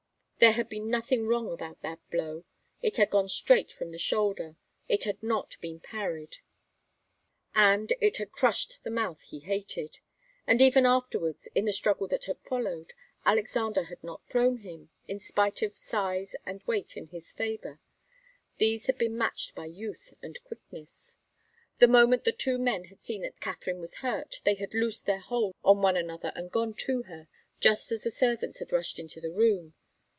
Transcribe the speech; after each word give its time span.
There 0.39 0.53
had 0.53 0.69
been 0.69 0.89
nothing 0.89 1.27
wrong 1.27 1.51
about 1.53 1.83
that 1.83 1.99
blow 2.09 2.45
it 2.81 2.97
had 2.97 3.11
gone 3.11 3.29
straight 3.29 3.71
from 3.71 3.91
the 3.91 3.99
shoulder, 3.99 4.55
it 4.87 5.03
had 5.03 5.21
not 5.21 5.55
been 5.61 5.79
parried, 5.79 6.37
and 7.53 7.93
it 8.01 8.17
had 8.17 8.31
crushed 8.31 8.79
the 8.81 8.89
mouth 8.89 9.21
he 9.21 9.41
hated. 9.41 9.99
And 10.47 10.59
even 10.59 10.87
afterwards, 10.87 11.45
in 11.53 11.65
the 11.65 11.71
struggle 11.71 12.07
that 12.07 12.25
had 12.25 12.39
followed, 12.39 12.93
Alexander 13.23 13.83
had 13.83 14.03
not 14.03 14.25
thrown 14.25 14.57
him, 14.57 14.89
in 15.07 15.19
spite 15.19 15.61
of 15.61 15.77
size 15.77 16.35
and 16.43 16.63
weight 16.63 16.97
in 16.97 17.09
his 17.09 17.31
favour 17.31 17.79
these 18.57 18.87
had 18.87 18.97
been 18.97 19.15
matched 19.19 19.53
by 19.53 19.67
youth 19.67 20.15
and 20.23 20.43
quickness. 20.43 21.17
The 21.77 21.87
moment 21.87 22.23
the 22.23 22.31
two 22.31 22.57
men 22.57 22.85
had 22.85 23.03
seen 23.03 23.21
that 23.21 23.41
Katharine 23.41 23.79
was 23.79 23.97
hurt, 23.97 24.41
they 24.43 24.55
had 24.55 24.73
loosed 24.73 25.05
their 25.05 25.19
hold 25.19 25.53
on 25.63 25.83
one 25.83 25.95
another 25.95 26.31
and 26.33 26.49
gone 26.51 26.73
to 26.87 27.03
her, 27.03 27.27
just 27.59 27.91
as 27.91 28.01
the 28.05 28.09
servants 28.09 28.57
had 28.57 28.71
rushed 28.71 28.97
into 28.97 29.21
the 29.21 29.29
room. 29.29 29.75